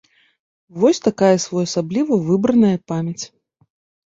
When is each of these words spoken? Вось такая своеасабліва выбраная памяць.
Вось 0.83 1.01
такая 1.07 1.37
своеасабліва 1.45 2.17
выбраная 2.31 2.75
памяць. 2.93 3.23